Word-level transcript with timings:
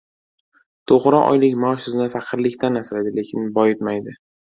Toʻgʻri, 0.91 1.19
oylik 1.33 1.57
maosh 1.63 1.83
sizni 1.87 2.07
faqirlikdan 2.13 2.79
asraydi, 2.81 3.13
lekin 3.19 3.45
boyitmaydi. 3.59 4.17